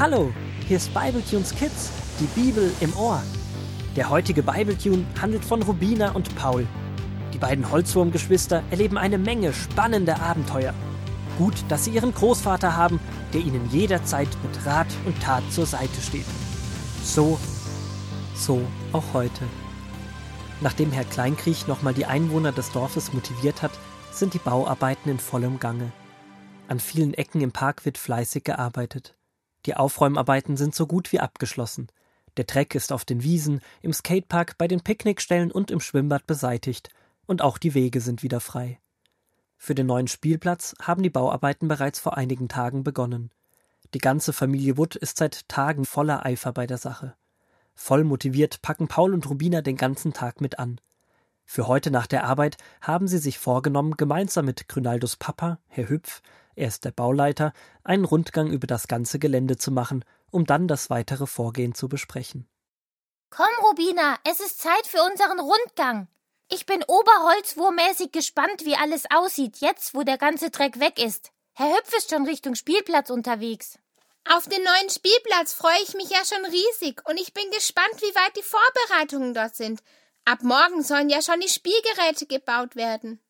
[0.00, 0.32] Hallo,
[0.66, 3.22] hier ist Bibletunes Kids, die Bibel im Ohr.
[3.96, 6.66] Der heutige Bibletune handelt von Rubina und Paul.
[7.34, 10.72] Die beiden Holzwurmgeschwister erleben eine Menge spannender Abenteuer.
[11.36, 12.98] Gut, dass sie ihren Großvater haben,
[13.34, 16.24] der ihnen jederzeit mit Rat und Tat zur Seite steht.
[17.04, 17.38] So,
[18.34, 18.62] so
[18.94, 19.44] auch heute.
[20.62, 23.72] Nachdem Herr Kleinkriech nochmal die Einwohner des Dorfes motiviert hat,
[24.12, 25.92] sind die Bauarbeiten in vollem Gange.
[26.68, 29.14] An vielen Ecken im Park wird fleißig gearbeitet.
[29.66, 31.88] Die Aufräumarbeiten sind so gut wie abgeschlossen.
[32.36, 36.88] Der Dreck ist auf den Wiesen, im Skatepark, bei den Picknickstellen und im Schwimmbad beseitigt,
[37.26, 38.80] und auch die Wege sind wieder frei.
[39.56, 43.30] Für den neuen Spielplatz haben die Bauarbeiten bereits vor einigen Tagen begonnen.
[43.92, 47.14] Die ganze Familie Wood ist seit Tagen voller Eifer bei der Sache.
[47.74, 50.80] Voll motiviert packen Paul und Rubina den ganzen Tag mit an.
[51.44, 56.22] Für heute nach der Arbeit haben sie sich vorgenommen, gemeinsam mit Grünaldos Papa, Herr Hüpf,
[56.60, 60.90] er ist der Bauleiter, einen Rundgang über das ganze Gelände zu machen, um dann das
[60.90, 62.46] weitere Vorgehen zu besprechen.
[63.30, 66.08] Komm, Rubina, es ist Zeit für unseren Rundgang.
[66.50, 71.30] Ich bin oberholzwurmäßig gespannt, wie alles aussieht, jetzt, wo der ganze Dreck weg ist.
[71.54, 73.78] Herr Hüpf ist schon Richtung Spielplatz unterwegs.
[74.28, 78.14] Auf den neuen Spielplatz freue ich mich ja schon riesig und ich bin gespannt, wie
[78.14, 79.80] weit die Vorbereitungen dort sind.
[80.24, 83.20] Ab morgen sollen ja schon die Spielgeräte gebaut werden.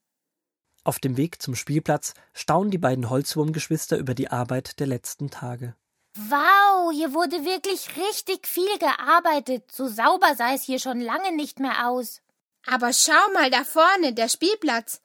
[0.85, 5.75] Auf dem Weg zum Spielplatz staunen die beiden Holzwurmgeschwister über die Arbeit der letzten Tage.
[6.17, 9.71] Wow, hier wurde wirklich richtig viel gearbeitet.
[9.71, 12.21] So sauber sah es hier schon lange nicht mehr aus.
[12.67, 15.01] Aber schau mal da vorne, der Spielplatz.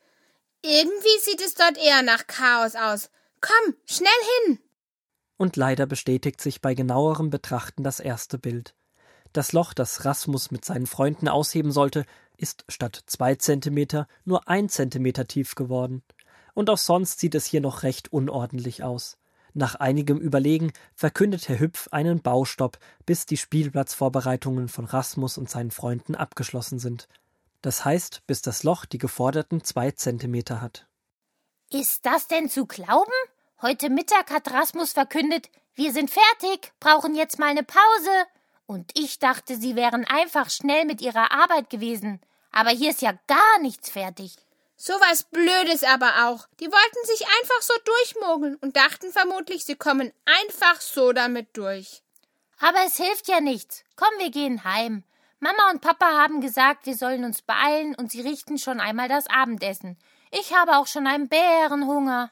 [0.64, 3.10] Irgendwie sieht es dort eher nach Chaos aus.
[3.40, 4.10] Komm, schnell
[4.48, 4.60] hin
[5.38, 8.76] und leider bestätigt sich bei genauerem Betrachten das erste Bild.
[9.36, 12.06] Das Loch, das Rasmus mit seinen Freunden ausheben sollte,
[12.38, 16.04] ist statt zwei Zentimeter nur ein Zentimeter tief geworden.
[16.54, 19.18] Und auch sonst sieht es hier noch recht unordentlich aus.
[19.54, 25.72] Nach einigem Überlegen verkündet Herr Hüpf einen Baustopp, bis die Spielplatzvorbereitungen von Rasmus und seinen
[25.72, 27.10] Freunden abgeschlossen sind.
[27.62, 30.88] Das heißt, bis das Loch die geforderten zwei Zentimeter hat.
[31.70, 33.12] Ist das denn zu glauben?
[33.62, 38.28] Heute Mittag hat Rasmus verkündet, wir sind fertig, brauchen jetzt mal eine Pause.
[38.68, 42.20] Und ich dachte, sie wären einfach schnell mit ihrer Arbeit gewesen.
[42.52, 44.36] Aber hier ist ja gar nichts fertig.
[44.78, 46.48] So was Blödes aber auch.
[46.60, 52.02] Die wollten sich einfach so durchmogeln und dachten vermutlich, sie kommen einfach so damit durch.
[52.60, 53.84] Aber es hilft ja nichts.
[53.96, 55.04] Komm, wir gehen heim.
[55.40, 59.28] Mama und Papa haben gesagt, wir sollen uns beeilen und sie richten schon einmal das
[59.28, 59.98] Abendessen.
[60.32, 62.32] Ich habe auch schon einen Bärenhunger.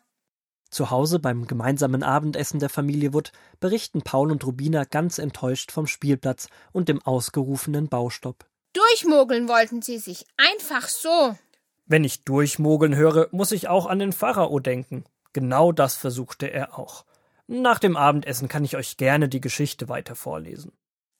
[0.74, 5.86] Zu Hause beim gemeinsamen Abendessen der Familie Wood berichten Paul und Rubina ganz enttäuscht vom
[5.86, 8.48] Spielplatz und dem ausgerufenen Baustopp.
[8.74, 11.38] Durchmogeln wollten sie sich einfach so.
[11.86, 15.04] Wenn ich durchmogeln höre, muss ich auch an den Pharao denken.
[15.32, 17.06] Genau das versuchte er auch.
[17.46, 20.72] Nach dem Abendessen kann ich euch gerne die Geschichte weiter vorlesen.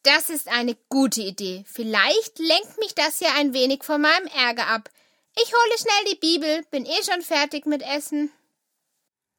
[0.02, 1.64] Das ist eine gute Idee.
[1.68, 4.90] Vielleicht lenkt mich das ja ein wenig von meinem Ärger ab.
[5.36, 8.32] Ich hole schnell die Bibel, bin eh schon fertig mit Essen.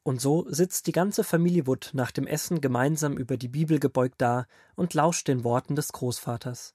[0.05, 4.17] Und so sitzt die ganze Familie Wood nach dem Essen gemeinsam über die Bibel gebeugt
[4.19, 6.75] da und lauscht den Worten des Großvaters,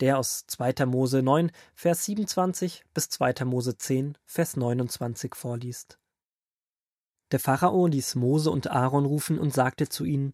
[0.00, 0.84] der aus 2.
[0.84, 3.44] Mose 9, Vers 27 bis 2.
[3.44, 6.00] Mose 10, Vers 29 vorliest.
[7.30, 10.32] Der Pharao ließ Mose und Aaron rufen und sagte zu ihnen: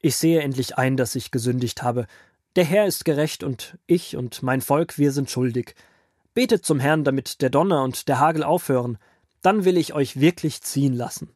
[0.00, 2.06] Ich sehe endlich ein, dass ich gesündigt habe.
[2.54, 5.74] Der Herr ist gerecht und ich und mein Volk, wir sind schuldig.
[6.34, 8.96] Betet zum Herrn, damit der Donner und der Hagel aufhören.
[9.42, 11.34] Dann will ich euch wirklich ziehen lassen.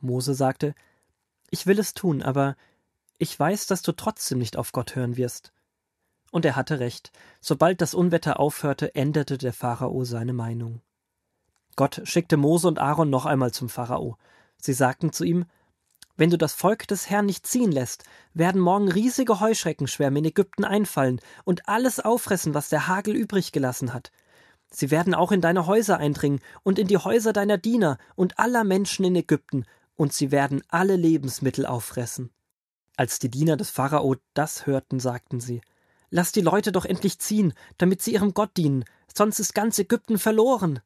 [0.00, 0.74] Mose sagte,
[1.50, 2.56] Ich will es tun, aber
[3.18, 5.52] ich weiß, dass du trotzdem nicht auf Gott hören wirst.
[6.30, 7.12] Und er hatte recht.
[7.40, 10.82] Sobald das Unwetter aufhörte, änderte der Pharao seine Meinung.
[11.76, 14.16] Gott schickte Mose und Aaron noch einmal zum Pharao.
[14.58, 15.46] Sie sagten zu ihm,
[16.16, 20.64] wenn du das Volk des Herrn nicht ziehen lässt, werden morgen riesige Heuschreckenschwärme in Ägypten
[20.64, 24.10] einfallen und alles auffressen, was der Hagel übrig gelassen hat.
[24.70, 28.64] Sie werden auch in deine Häuser eindringen und in die Häuser deiner Diener und aller
[28.64, 29.64] Menschen in Ägypten
[29.96, 32.30] und sie werden alle Lebensmittel auffressen.
[32.96, 35.60] Als die Diener des Pharao das hörten, sagten sie
[36.10, 40.18] Lass die Leute doch endlich ziehen, damit sie ihrem Gott dienen, sonst ist ganz Ägypten
[40.18, 40.80] verloren.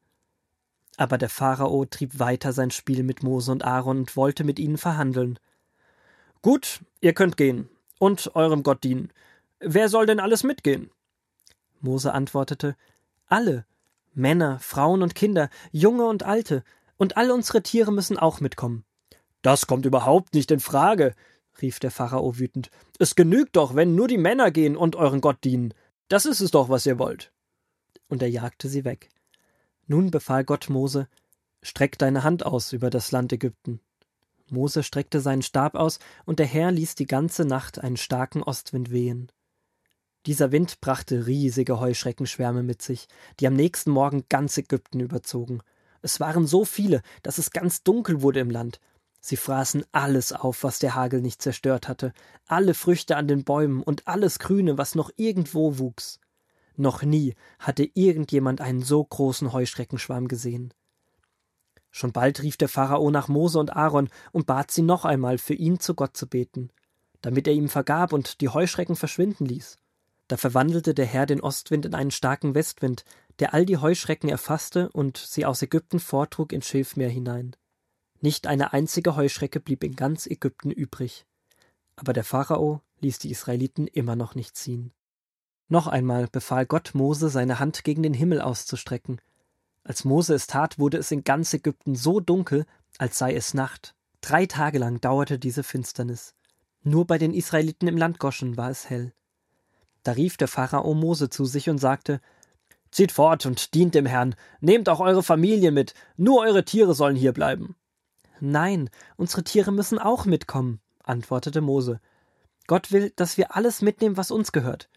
[0.97, 4.79] Aber der Pharao trieb weiter sein Spiel mit Mose und Aaron und wollte mit ihnen
[4.79, 5.39] verhandeln.
[6.43, 7.69] Gut, ihr könnt gehen
[7.99, 9.13] und eurem Gott dienen.
[9.61, 10.91] Wer soll denn alles mitgehen?
[11.81, 12.77] Mose antwortete
[13.27, 13.67] Alle
[14.15, 16.65] Männer, Frauen und Kinder, Junge und Alte,
[16.97, 18.85] und all unsere Tiere müssen auch mitkommen.
[19.43, 21.15] Das kommt überhaupt nicht in Frage,
[21.63, 22.71] rief der Pharao wütend.
[22.99, 25.75] Es genügt doch, wenn nur die Männer gehen und euren Gott dienen.
[26.09, 27.33] Das ist es doch, was ihr wollt.
[28.09, 29.09] Und er jagte sie weg.
[29.87, 31.09] Nun befahl Gott Mose,
[31.63, 33.81] Streck deine Hand aus über das Land Ägypten.
[34.49, 38.91] Mose streckte seinen Stab aus, und der Herr ließ die ganze Nacht einen starken Ostwind
[38.91, 39.31] wehen.
[40.27, 43.09] Dieser Wind brachte riesige Heuschreckenschwärme mit sich,
[43.39, 45.61] die am nächsten Morgen ganz Ägypten überzogen.
[46.03, 48.81] Es waren so viele, dass es ganz dunkel wurde im Land.
[49.21, 52.13] Sie fraßen alles auf, was der Hagel nicht zerstört hatte,
[52.47, 56.19] alle Früchte an den Bäumen und alles Grüne, was noch irgendwo wuchs.
[56.77, 60.73] Noch nie hatte irgendjemand einen so großen Heuschreckenschwarm gesehen.
[61.91, 65.55] Schon bald rief der Pharao nach Mose und Aaron und bat sie noch einmal, für
[65.55, 66.71] ihn zu Gott zu beten,
[67.21, 69.77] damit er ihm vergab und die Heuschrecken verschwinden ließ.
[70.29, 73.05] Da verwandelte der Herr den Ostwind in einen starken Westwind,
[73.41, 77.57] der all die Heuschrecken erfasste und sie aus Ägypten vortrug ins Schilfmeer hinein.
[78.21, 81.25] Nicht eine einzige Heuschrecke blieb in ganz Ägypten übrig.
[81.97, 84.93] Aber der Pharao ließ die Israeliten immer noch nicht ziehen.
[85.69, 89.21] Noch einmal befahl Gott Mose, seine Hand gegen den Himmel auszustrecken.
[89.85, 92.67] Als Mose es tat, wurde es in ganz Ägypten so dunkel,
[92.99, 93.95] als sei es Nacht.
[94.21, 96.35] Drei Tage lang dauerte diese Finsternis.
[96.83, 99.15] Nur bei den Israeliten im Land Goschen war es hell.
[100.03, 102.21] Da rief der Pharao Mose zu sich und sagte
[102.91, 107.17] Zieht fort und dient dem Herrn, nehmt auch eure Familie mit, nur eure Tiere sollen
[107.17, 107.77] hier bleiben.
[108.41, 112.01] Nein, unsere Tiere müssen auch mitkommen, antwortete Mose.
[112.67, 114.89] Gott will, dass wir alles mitnehmen, was uns gehört.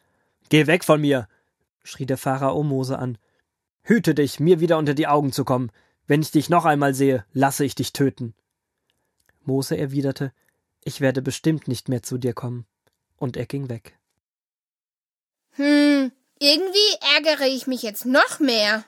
[0.50, 1.28] Geh weg von mir,
[1.84, 3.18] schrie der Pharao Mose an.
[3.84, 5.72] Hüte dich, mir wieder unter die Augen zu kommen.
[6.08, 8.34] Wenn ich dich noch einmal sehe, lasse ich dich töten.
[9.42, 10.32] Mose erwiderte,
[10.84, 12.66] ich werde bestimmt nicht mehr zu dir kommen.
[13.18, 13.98] Und er ging weg.
[15.52, 18.86] Hm, irgendwie ärgere ich mich jetzt noch mehr.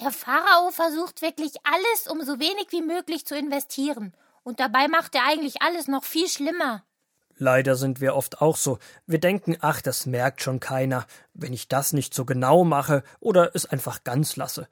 [0.00, 4.12] Der Pharao versucht wirklich alles, um so wenig wie möglich zu investieren.
[4.44, 6.84] Und dabei macht er eigentlich alles noch viel schlimmer.
[7.36, 8.78] Leider sind wir oft auch so.
[9.06, 13.54] Wir denken, ach, das merkt schon keiner, wenn ich das nicht so genau mache oder
[13.54, 14.68] es einfach ganz lasse.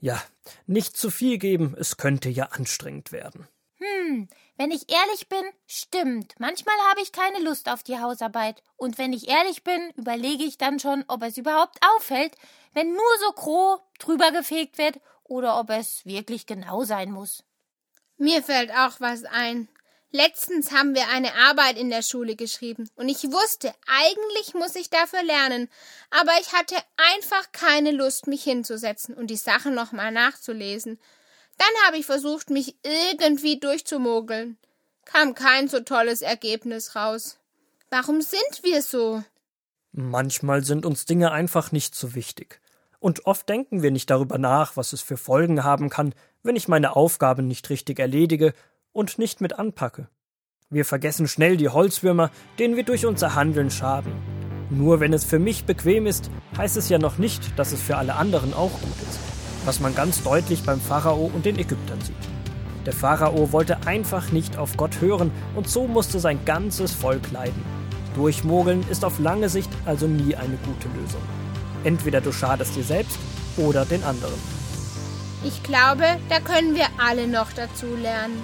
[0.00, 0.22] Ja,
[0.66, 3.48] nicht zu viel geben, es könnte ja anstrengend werden.
[3.76, 4.28] Hm,
[4.60, 6.34] wenn ich ehrlich bin, stimmt.
[6.38, 8.62] Manchmal habe ich keine Lust auf die Hausarbeit.
[8.76, 12.34] Und wenn ich ehrlich bin, überlege ich dann schon, ob es überhaupt auffällt,
[12.74, 17.42] wenn nur so grob drüber gefegt wird oder ob es wirklich genau sein muss.
[18.18, 19.66] Mir fällt auch was ein.
[20.10, 24.90] Letztens haben wir eine Arbeit in der Schule geschrieben und ich wusste, eigentlich muss ich
[24.90, 25.70] dafür lernen,
[26.10, 26.76] aber ich hatte
[27.14, 31.00] einfach keine Lust, mich hinzusetzen und die Sachen nochmal nachzulesen.
[31.60, 34.56] Dann habe ich versucht, mich irgendwie durchzumogeln.
[35.04, 37.36] Kam kein so tolles Ergebnis raus.
[37.90, 39.22] Warum sind wir so?
[39.92, 42.62] Manchmal sind uns Dinge einfach nicht so wichtig.
[42.98, 46.66] Und oft denken wir nicht darüber nach, was es für Folgen haben kann, wenn ich
[46.66, 48.54] meine Aufgaben nicht richtig erledige
[48.92, 50.08] und nicht mit anpacke.
[50.70, 54.14] Wir vergessen schnell die Holzwürmer, denen wir durch unser Handeln schaden.
[54.70, 57.98] Nur wenn es für mich bequem ist, heißt es ja noch nicht, dass es für
[57.98, 62.16] alle anderen auch gut ist was man ganz deutlich beim Pharao und den Ägyptern sieht.
[62.86, 67.62] Der Pharao wollte einfach nicht auf Gott hören und so musste sein ganzes Volk leiden.
[68.14, 71.22] Durchmogeln ist auf lange Sicht also nie eine gute Lösung.
[71.84, 73.18] Entweder du schadest dir selbst
[73.56, 74.40] oder den anderen.
[75.44, 78.42] Ich glaube, da können wir alle noch dazu lernen.